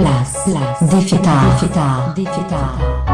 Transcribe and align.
place, 0.00 0.44
place, 0.44 0.90
défita, 0.90 1.30
défita, 1.60 2.12
défita. 2.14 3.07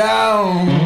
down. 0.00 0.79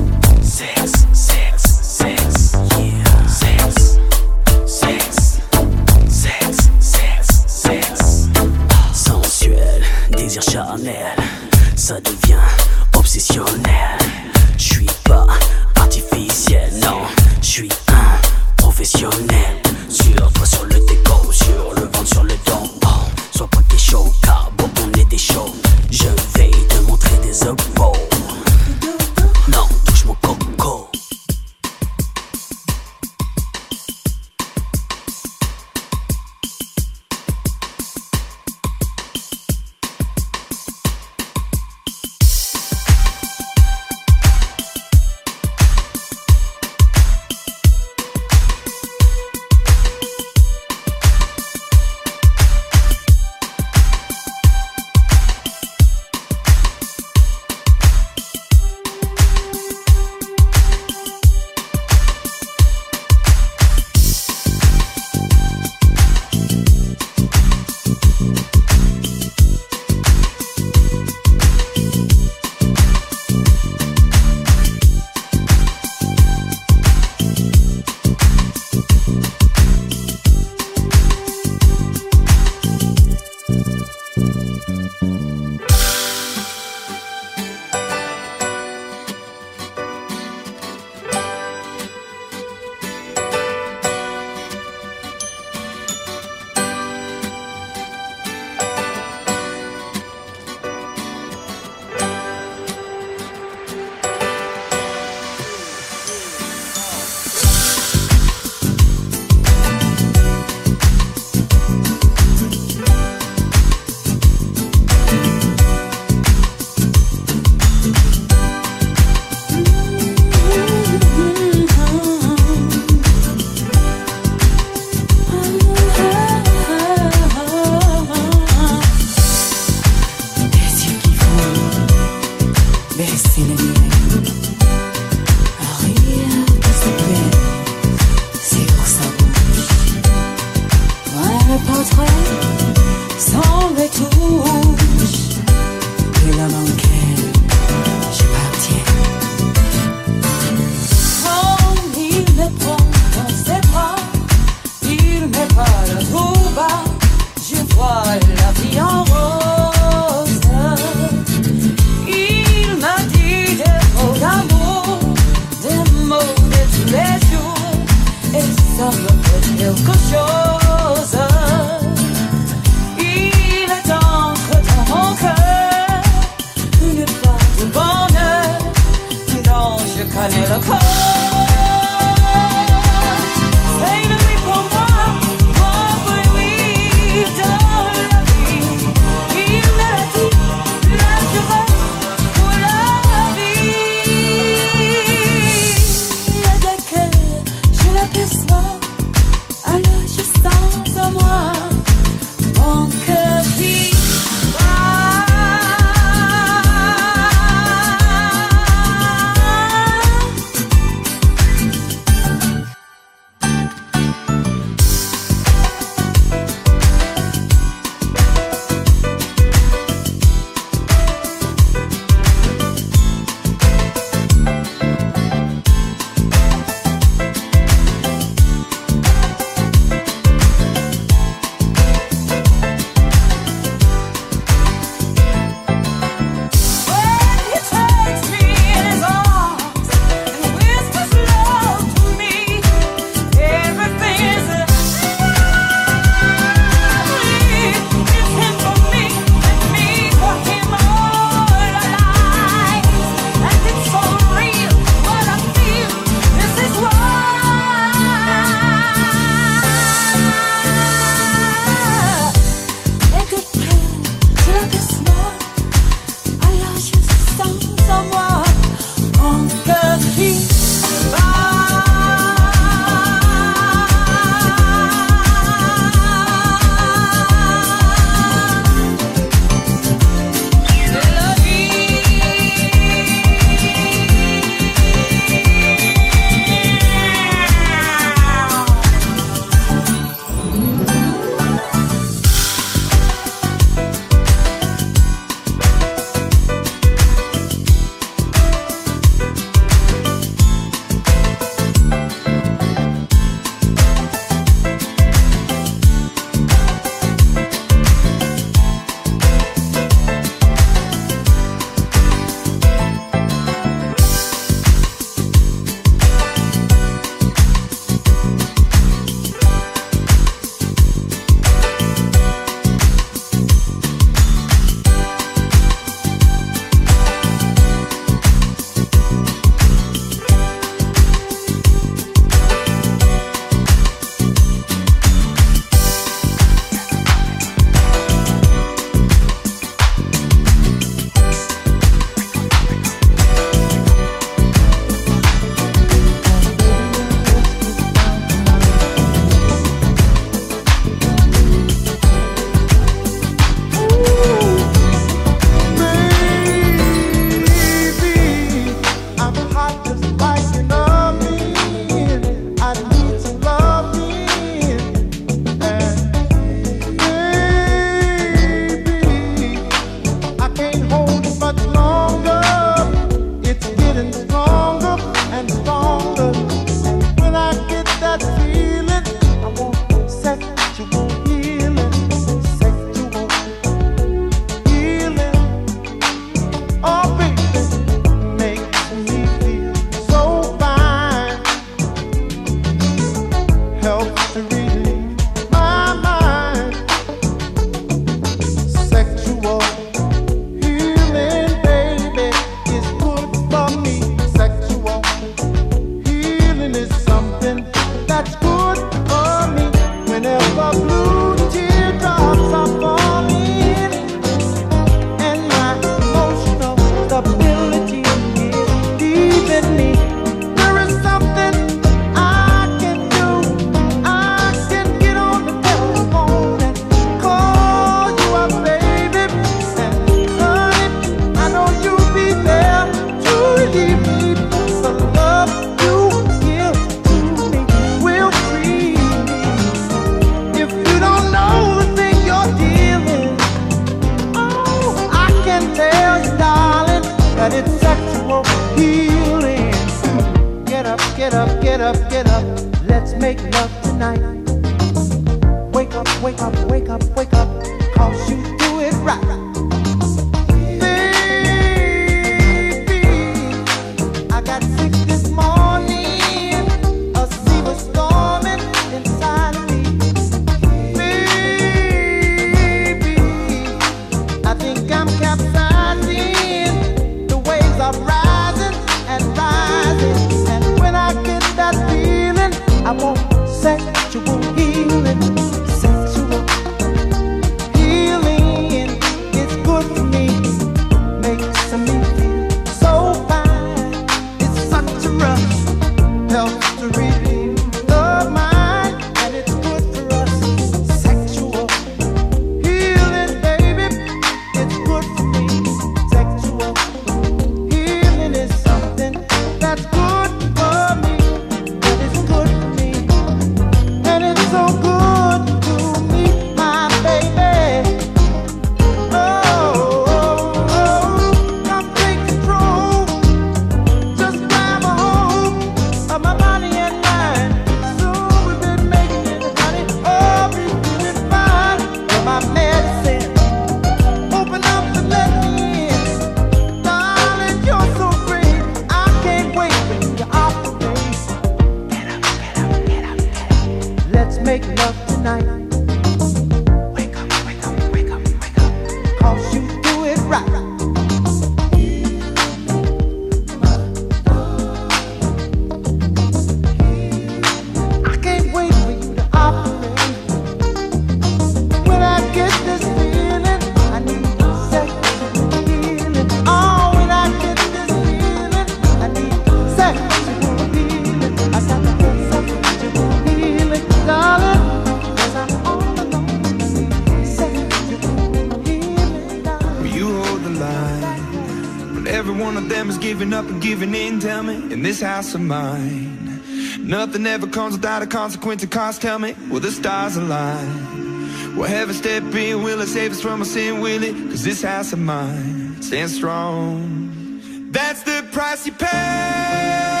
House 585.01 585.33
of 585.33 585.41
mine. 585.41 586.41
Nothing 586.79 587.25
ever 587.25 587.47
comes 587.47 587.73
without 587.73 588.01
a 588.01 588.07
consequence 588.07 588.61
and 588.63 588.71
cost. 588.71 589.01
Tell 589.01 589.19
me, 589.19 589.33
will 589.49 589.59
the 589.59 589.71
stars 589.71 590.17
align? 590.17 591.55
Will 591.55 591.63
heaven 591.63 591.95
step 591.95 592.23
in? 592.35 592.63
Will 592.63 592.81
it 592.81 592.87
save 592.87 593.11
us 593.11 593.21
from 593.21 593.39
our 593.39 593.45
sin? 593.45 593.81
Will 593.81 594.03
it? 594.03 594.15
Cause 594.29 594.43
this 594.43 594.61
house 594.61 594.93
of 594.93 594.99
mine 594.99 595.81
stands 595.81 596.15
strong. 596.15 597.69
That's 597.71 598.03
the 598.03 598.27
price 598.31 598.65
you 598.65 598.73
pay. 598.73 600.00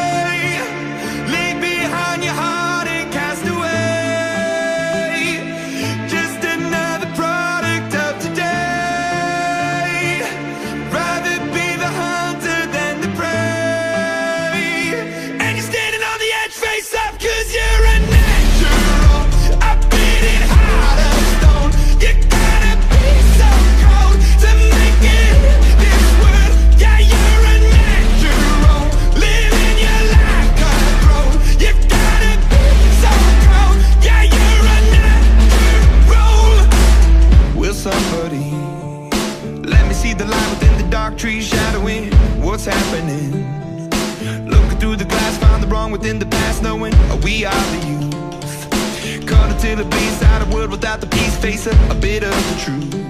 Face 51.41 51.65
a, 51.65 51.71
a 51.89 51.95
bit 51.95 52.23
of 52.23 52.29
the 52.29 52.61
truth, 52.63 53.00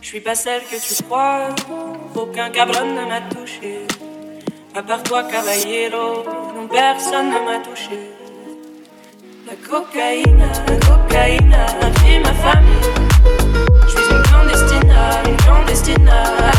Je 0.00 0.06
suis 0.08 0.20
pas 0.20 0.34
celle 0.34 0.62
que 0.62 0.74
tu 0.74 1.00
crois, 1.04 1.50
aucun 2.16 2.50
cabron 2.50 2.86
ne 2.86 3.04
m'a 3.06 3.20
touché. 3.20 3.86
À 4.74 4.82
part 4.82 5.02
toi, 5.04 5.22
caballero, 5.22 6.24
non, 6.56 6.66
personne 6.66 7.28
ne 7.28 7.38
m'a 7.38 7.60
touché. 7.60 8.00
La 9.46 9.54
cocaïne, 9.68 10.44
la 10.66 10.76
cocaïne, 10.86 11.54
a 11.54 12.18
ma 12.18 12.34
famille. 12.34 12.90
Je 13.84 13.90
suis 13.90 14.10
une 14.10 14.22
clandestine, 14.22 14.92
une 15.26 15.36
clandestine. 15.36 16.51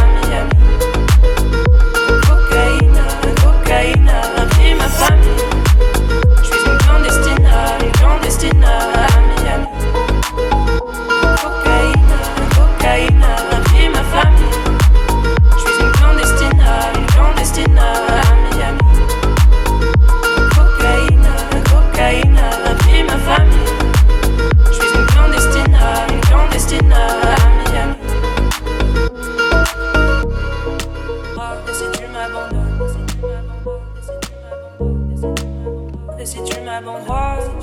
Si 36.73 36.79
m'abandonnes, 36.79 37.61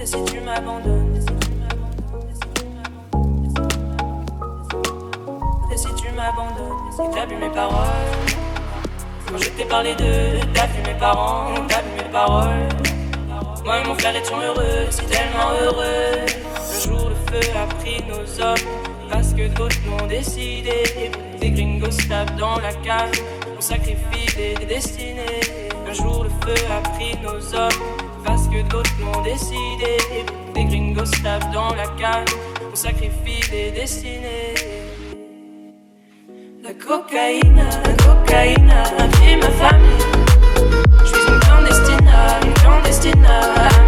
et 0.00 0.06
si 0.06 0.24
tu 0.24 0.40
m'abandonnes, 0.40 1.16
et 5.70 5.76
si 5.76 5.94
tu 5.94 6.10
m'abandonnes, 6.12 6.88
et 6.88 6.92
si 6.92 7.02
t'as 7.12 7.26
vu 7.26 7.36
mes 7.36 7.50
paroles, 7.50 7.76
je 9.36 9.48
t'ai 9.50 9.66
parlé 9.66 9.94
d'eux, 9.94 10.40
t'as 10.54 10.66
vu 10.68 10.82
mes 10.86 10.98
parents, 10.98 11.52
t'as 11.68 11.82
vu 11.82 11.90
mes 12.02 12.10
paroles. 12.10 12.68
Moi 13.62 13.80
et 13.80 13.86
mon 13.86 13.94
frère 13.94 14.16
étions 14.16 14.40
heureux, 14.40 14.86
si 14.88 15.04
tellement 15.04 15.50
heureux. 15.60 16.24
Un 16.56 16.88
jour 16.88 17.10
le 17.10 17.16
feu 17.30 17.50
a 17.54 17.66
pris 17.74 18.02
nos 18.08 18.42
hommes 18.42 18.56
parce 19.10 19.34
que 19.34 19.46
d'autres 19.48 19.76
l'ont 19.86 20.06
décidé. 20.06 21.10
Des 21.38 21.50
gringos 21.50 21.98
tapent 22.08 22.34
dans 22.38 22.58
la 22.60 22.72
cave, 22.72 23.12
on 23.54 23.60
sacrifie 23.60 24.34
des 24.34 24.64
destinées. 24.64 25.61
Un 25.92 25.94
jour 25.94 26.24
le 26.24 26.30
feu 26.30 26.54
a 26.70 26.80
pris 26.88 27.18
nos 27.22 27.54
hommes, 27.54 27.82
parce 28.24 28.48
que 28.48 28.62
d'autres 28.62 28.90
l'ont 28.98 29.22
décidé. 29.22 29.98
Des 30.54 30.64
gringos 30.64 31.10
tapent 31.22 31.52
dans 31.52 31.74
la 31.74 31.86
canne, 32.00 32.24
on 32.72 32.74
sacrifie 32.74 33.46
des 33.50 33.72
destinées. 33.72 34.54
La 36.62 36.72
cocaïne, 36.72 37.62
la 37.84 37.92
cocaïne 38.04 38.70
a 38.70 39.36
ma 39.36 39.50
famille. 39.50 40.06
Je 41.00 41.08
suis 41.08 41.28
une 41.28 41.40
clandestina, 41.40 42.40
une 42.42 42.54
clandestina. 42.54 43.81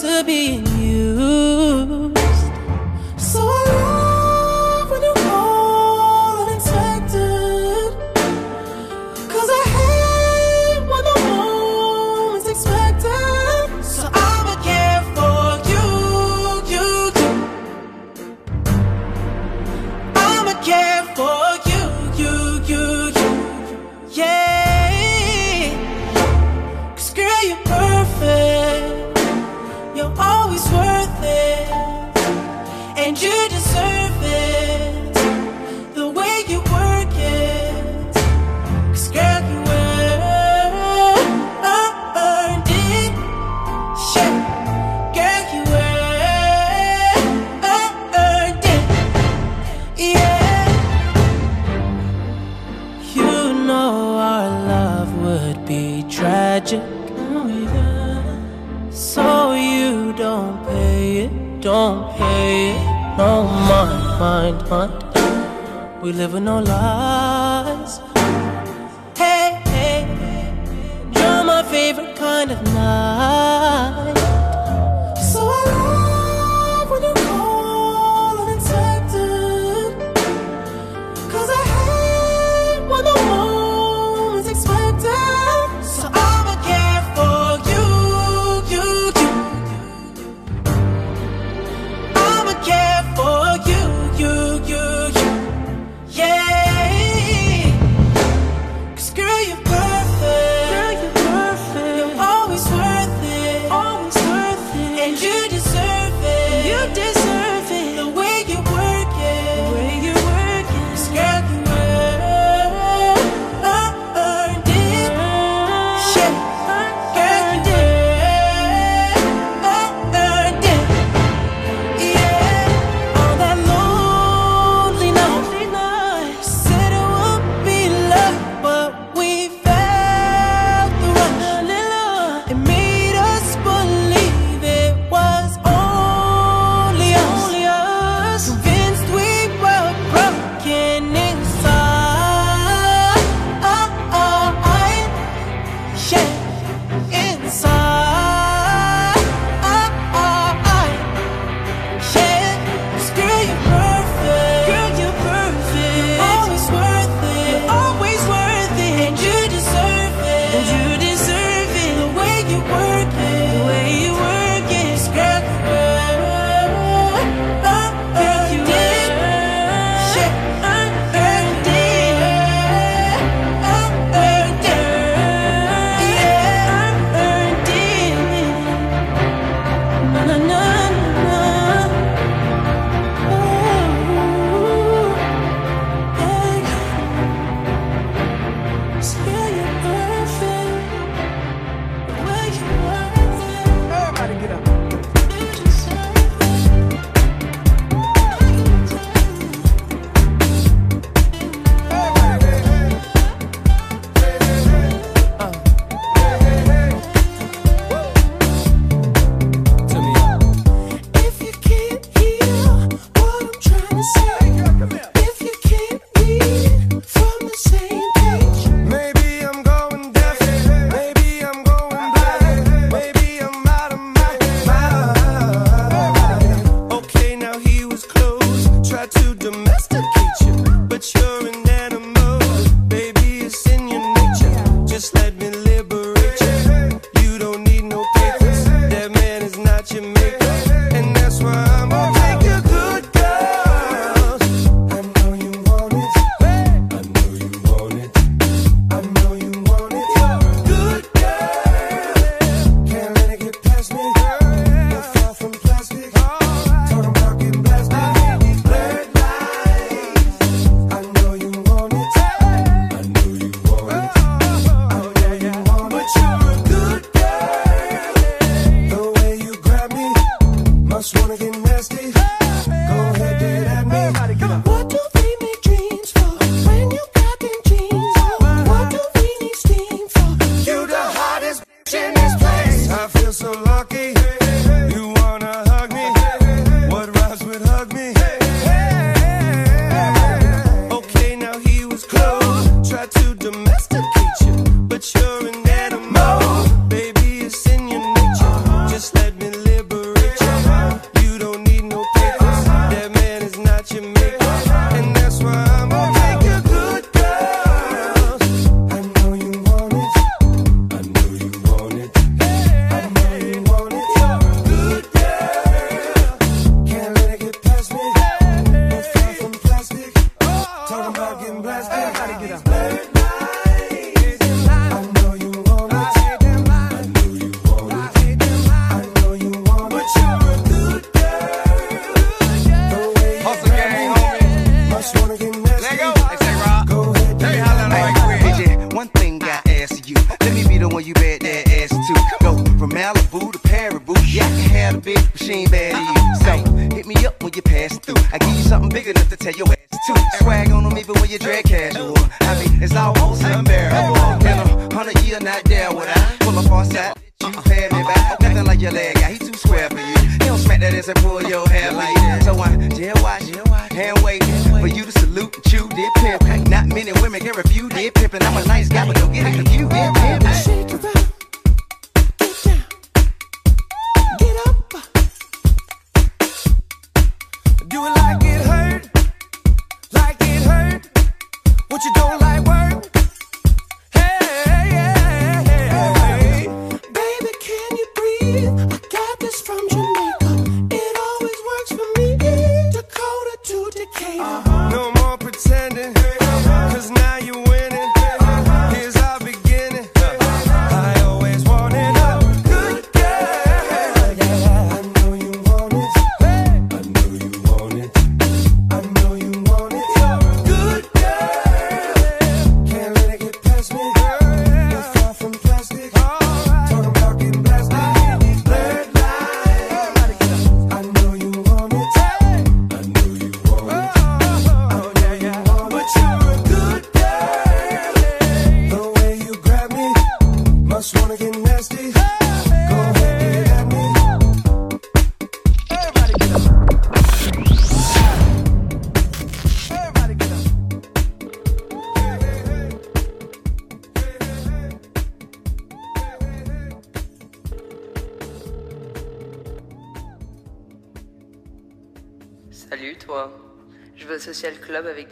You're 0.00 1.20
always 1.20 1.20
worth 1.20 1.51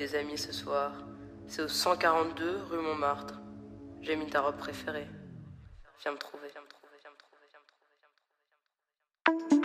des 0.00 0.14
amis 0.14 0.38
ce 0.38 0.50
soir. 0.50 0.92
C'est 1.46 1.60
au 1.60 1.68
142 1.68 2.62
rue 2.70 2.78
Montmartre. 2.78 3.38
J'ai 4.00 4.16
mis 4.16 4.24
ta 4.24 4.40
robe 4.40 4.56
préférée. 4.56 5.06
Viens 6.00 6.12
me 6.12 6.16
trouver, 6.16 6.48
viens 6.50 6.62
me 6.62 6.68
trouver, 6.68 6.96
viens 7.02 7.10
me 7.10 7.18
trouver, 7.18 7.46
viens 7.50 7.60
me 7.60 7.66
trouver, 7.66 7.96
viens 8.00 9.34
me 9.34 9.48
trouver. 9.50 9.59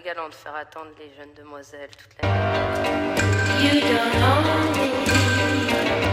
très 0.00 0.14
galant 0.14 0.28
de 0.28 0.34
faire 0.34 0.54
attendre 0.54 0.90
les 0.98 1.10
jeunes 1.16 1.34
demoiselles 1.36 1.90
toute 1.90 2.22
la 2.22 2.28
nuit. 5.98 6.09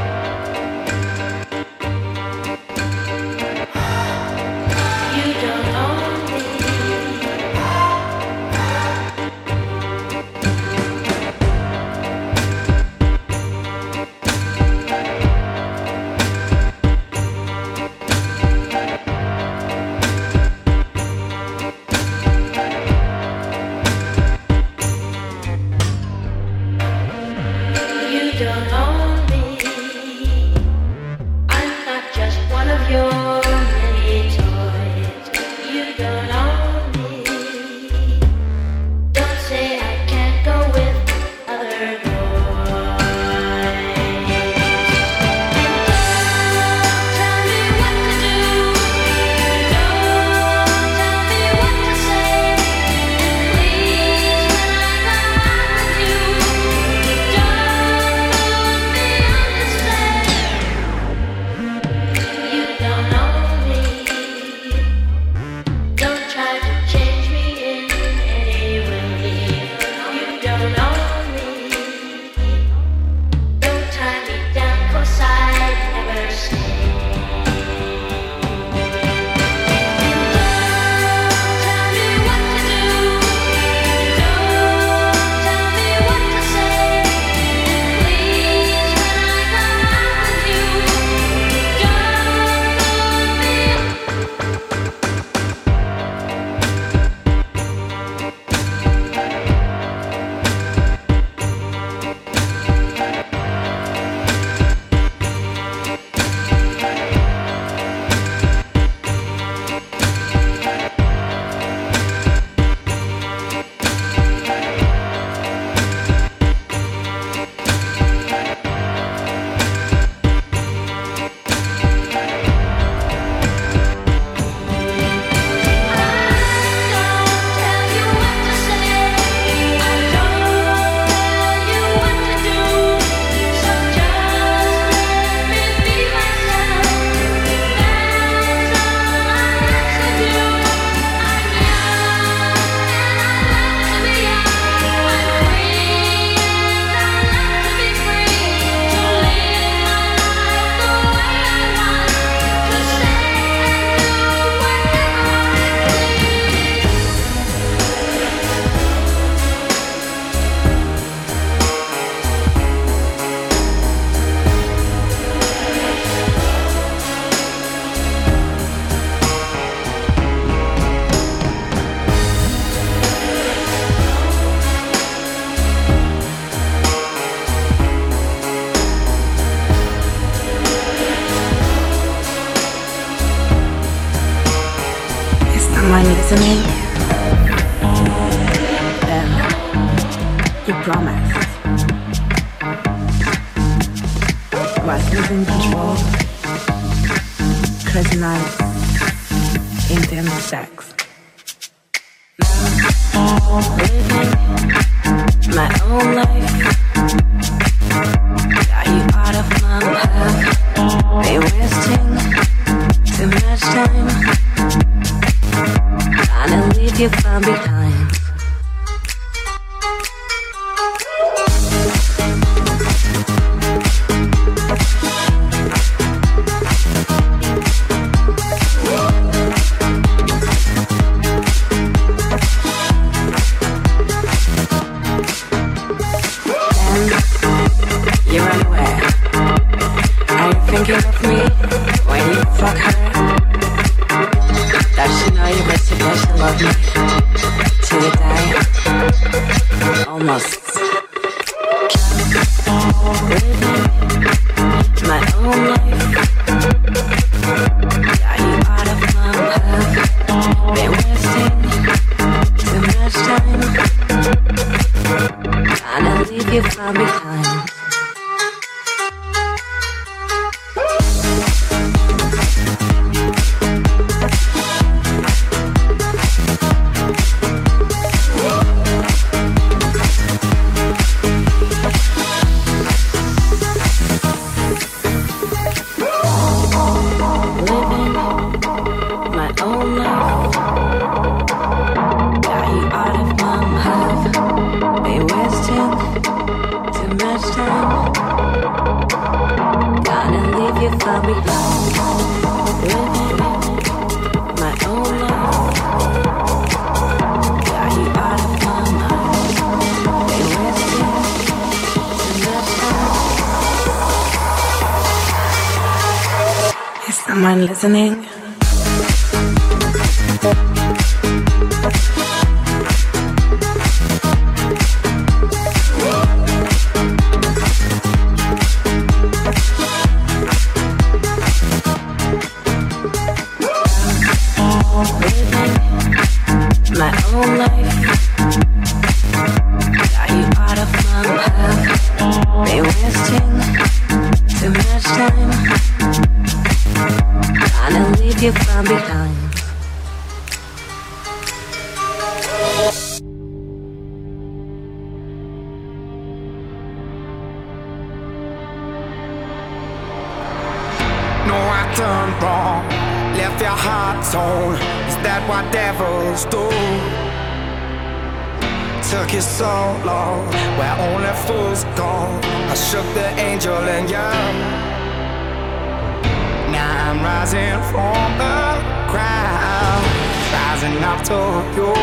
after 381.04 381.36
you. 381.76 381.94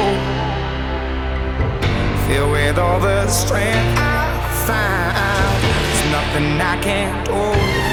Feel 2.26 2.51
with 2.51 2.78
all 2.78 3.01
the 3.01 3.26
strength 3.28 3.99
I 3.99 4.34
find, 4.66 5.62
there's 5.62 6.03
nothing 6.12 6.61
I 6.61 6.76
can't 6.82 7.24
do. 7.26 7.84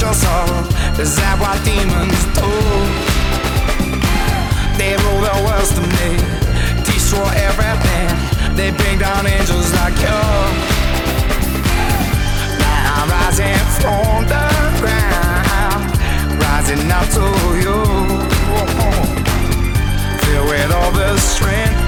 your 0.00 0.14
soul. 0.14 0.62
Is 1.00 1.16
that 1.16 1.36
what 1.42 1.58
demons 1.66 2.22
do? 2.38 2.46
They 4.78 4.94
rule 4.94 5.22
the 5.26 5.34
world 5.42 5.70
to 5.74 5.82
me, 5.98 6.10
destroy 6.84 7.26
everything. 7.34 8.06
They 8.54 8.70
bring 8.70 8.98
down 8.98 9.26
angels 9.26 9.72
like 9.74 9.98
you. 9.98 10.20
Now 12.62 13.00
I'm 13.00 13.10
rising 13.10 13.58
from 13.82 14.26
the 14.30 14.46
ground, 14.78 15.82
rising 16.38 16.86
up 16.90 17.06
to 17.18 17.26
you. 17.58 17.78
Filled 20.22 20.48
with 20.48 20.70
all 20.72 20.92
the 20.92 21.18
strength. 21.18 21.87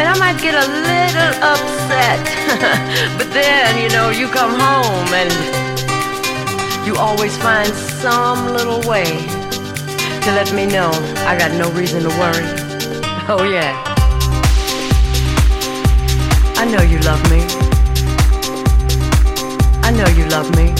and 0.00 0.08
I 0.08 0.18
might 0.18 0.40
get 0.40 0.54
a 0.54 0.66
little 0.90 1.32
upset. 1.44 2.18
but 3.18 3.30
then, 3.34 3.76
you 3.82 3.90
know, 3.90 4.08
you 4.08 4.28
come 4.28 4.58
home 4.58 5.12
and 5.12 5.30
you 6.86 6.96
always 6.96 7.36
find 7.36 7.68
some 7.74 8.46
little 8.54 8.80
way 8.88 9.04
to 10.24 10.30
let 10.32 10.54
me 10.54 10.64
know 10.64 10.90
I 11.28 11.36
got 11.38 11.52
no 11.52 11.70
reason 11.72 12.02
to 12.02 12.08
worry. 12.18 12.48
Oh, 13.32 13.44
yeah. 13.44 13.76
I 16.56 16.64
know 16.64 16.82
you 16.82 16.98
love 17.00 17.22
me. 17.30 17.44
I 19.86 19.92
know 19.92 20.08
you 20.18 20.24
love 20.30 20.50
me. 20.56 20.74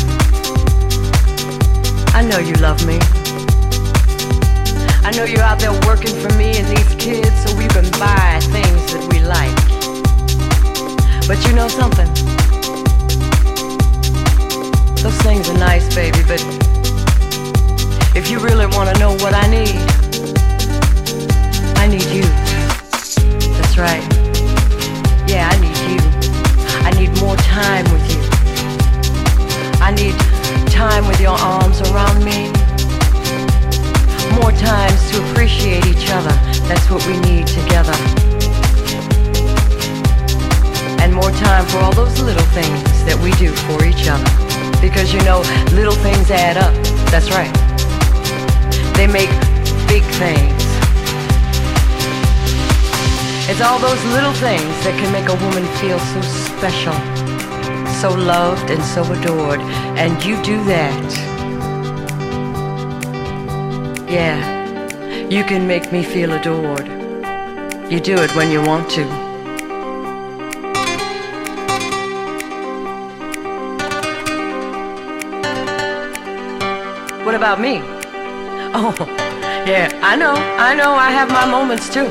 I 2.13 2.23
know 2.23 2.39
you 2.39 2.55
love 2.55 2.85
me. 2.85 3.20
I 5.11 5.13
know 5.13 5.25
you're 5.25 5.43
out 5.43 5.59
there 5.59 5.73
working 5.89 6.15
for 6.21 6.33
me 6.39 6.57
and 6.57 6.69
these 6.69 6.95
kids 6.95 7.43
so 7.43 7.53
we 7.57 7.67
can 7.67 7.83
buy 7.99 8.39
things 8.55 8.93
that 8.95 9.03
we 9.11 9.19
like. 9.19 9.51
But 11.27 11.45
you 11.49 11.53
know 11.53 11.67
something? 11.67 12.07
Those 15.03 15.19
things 15.23 15.51
are 15.51 15.59
nice, 15.59 15.93
baby, 15.97 16.23
but 16.23 16.41
if 18.15 18.31
you 18.31 18.39
really 18.39 18.67
want 18.67 18.95
to 18.95 19.01
know 19.01 19.11
what 19.15 19.35
I 19.35 19.51
need, 19.51 19.83
I 21.77 21.89
need 21.89 22.07
you. 22.15 22.23
That's 23.59 23.79
right. 23.79 24.07
Yeah, 25.27 25.51
I 25.51 25.59
need 25.59 25.77
you. 25.91 25.99
I 26.87 26.91
need 26.93 27.11
more 27.19 27.35
time 27.35 27.85
with 27.91 28.07
you. 28.15 28.23
I 29.83 29.91
need 29.91 30.15
time 30.71 31.09
with 31.09 31.21
your 31.21 31.37
arms 31.37 31.81
around 31.81 32.25
me. 32.25 32.60
More 34.41 34.53
times 34.53 35.11
to 35.11 35.21
appreciate 35.31 35.85
each 35.87 36.11
other. 36.11 36.33
That's 36.65 36.89
what 36.91 37.07
we 37.07 37.21
need 37.21 37.47
together. 37.47 37.93
And 41.03 41.13
more 41.15 41.31
time 41.33 41.67
for 41.67 41.79
all 41.79 41.93
those 41.93 42.19
little 42.21 42.49
things 42.57 43.05
that 43.05 43.21
we 43.23 43.33
do 43.33 43.53
for 43.69 43.85
each 43.85 44.09
other. 44.09 44.25
Because 44.81 45.13
you 45.13 45.21
know, 45.29 45.41
little 45.77 45.95
things 45.95 46.31
add 46.31 46.57
up. 46.57 46.73
That's 47.13 47.31
right. 47.31 47.53
They 48.97 49.07
make 49.07 49.29
big 49.87 50.05
things. 50.17 50.65
It's 53.51 53.61
all 53.61 53.79
those 53.79 54.03
little 54.17 54.33
things 54.33 54.73
that 54.85 54.97
can 54.97 55.13
make 55.13 55.29
a 55.29 55.37
woman 55.45 55.67
feel 55.77 55.99
so 55.99 56.21
special, 56.23 56.97
so 58.01 58.09
loved 58.17 58.71
and 58.71 58.83
so 58.83 59.03
adored. 59.13 59.61
And 60.01 60.23
you 60.25 60.41
do 60.43 60.65
that. 60.65 61.20
Yeah, 64.11 65.29
you 65.29 65.45
can 65.45 65.69
make 65.69 65.93
me 65.93 66.03
feel 66.03 66.33
adored. 66.33 66.89
You 67.89 68.01
do 68.01 68.17
it 68.17 68.35
when 68.35 68.51
you 68.51 68.61
want 68.61 68.91
to. 68.91 69.05
What 77.25 77.37
about 77.37 77.61
me? 77.61 77.83
Oh, 78.75 78.93
yeah, 79.65 79.97
I 80.03 80.17
know, 80.17 80.35
I 80.35 80.75
know, 80.75 80.93
I 80.95 81.13
have 81.13 81.29
my 81.29 81.47
moments 81.49 81.89
too. 81.89 82.09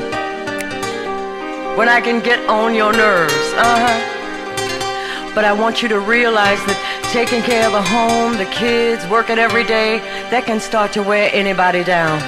When 1.77 1.89
I 1.89 1.99
can 1.99 2.21
get 2.21 2.39
on 2.47 2.73
your 2.75 2.93
nerves, 2.93 3.53
uh 3.57 3.77
huh. 3.83 5.35
But 5.35 5.43
I 5.43 5.51
want 5.51 5.83
you 5.83 5.89
to 5.89 5.99
realize 5.99 6.59
that 6.65 6.88
taking 7.11 7.41
care 7.41 7.65
of 7.65 7.71
the 7.71 7.81
home, 7.81 8.37
the 8.37 8.45
kids, 8.45 9.07
working 9.07 9.39
every 9.39 9.63
day, 9.63 9.97
that 10.29 10.45
can 10.45 10.59
start 10.59 10.93
to 10.93 11.01
wear 11.01 11.29
anybody 11.33 11.83
down. 11.83 12.19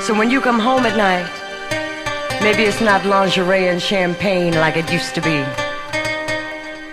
So 0.00 0.16
when 0.16 0.30
you 0.30 0.40
come 0.40 0.58
home 0.58 0.86
at 0.86 0.96
night, 0.96 1.28
maybe 2.42 2.62
it's 2.62 2.80
not 2.80 3.04
lingerie 3.04 3.68
and 3.68 3.80
champagne 3.80 4.54
like 4.54 4.78
it 4.78 4.90
used 4.90 5.14
to 5.16 5.20
be. 5.20 5.44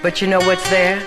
But 0.01 0.21
you 0.21 0.27
know 0.27 0.39
what's 0.39 0.69
there? 0.69 0.99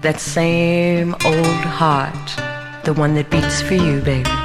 That 0.00 0.18
same 0.18 1.14
old 1.24 1.64
heart, 1.80 2.84
the 2.84 2.94
one 2.94 3.14
that 3.14 3.30
beats 3.30 3.62
for 3.62 3.74
you, 3.74 4.00
baby. 4.00 4.41